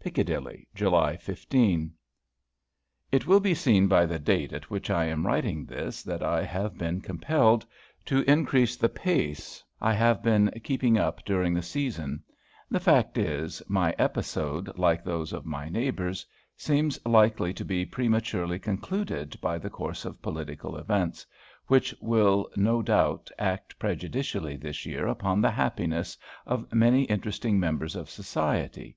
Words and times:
PICCADILLY, 0.00 0.66
July 0.74 1.14
15. 1.18 1.92
It 3.12 3.26
will 3.26 3.38
be 3.40 3.52
seen 3.52 3.86
by 3.86 4.06
the 4.06 4.18
date 4.18 4.54
at 4.54 4.70
which 4.70 4.88
I 4.88 5.04
am 5.04 5.26
writing 5.26 5.66
this, 5.66 6.02
that 6.04 6.22
I 6.22 6.42
have 6.42 6.78
been 6.78 7.02
compelled 7.02 7.66
to 8.06 8.22
increase 8.22 8.76
the 8.76 8.88
pace 8.88 9.62
I 9.78 9.92
have 9.92 10.22
been 10.22 10.50
keeping 10.64 10.96
up 10.96 11.22
during 11.26 11.52
the 11.52 11.60
season. 11.60 12.22
The 12.70 12.80
fact 12.80 13.18
is, 13.18 13.62
my 13.68 13.94
episode, 13.98 14.74
like 14.78 15.04
those 15.04 15.34
of 15.34 15.44
my 15.44 15.68
neighbours, 15.68 16.24
seems 16.56 16.98
likely 17.04 17.52
to 17.52 17.62
be 17.66 17.84
prematurely 17.84 18.58
concluded 18.58 19.38
by 19.42 19.58
the 19.58 19.68
course 19.68 20.06
of 20.06 20.22
political 20.22 20.78
events, 20.78 21.26
which 21.66 21.94
will 22.00 22.48
no 22.56 22.80
doubt 22.80 23.30
act 23.38 23.78
prejudicially 23.78 24.56
this 24.56 24.86
year 24.86 25.06
upon 25.06 25.42
the 25.42 25.50
happiness 25.50 26.16
of 26.46 26.72
many 26.72 27.02
interesting 27.02 27.60
members 27.60 27.94
of 27.96 28.08
society. 28.08 28.96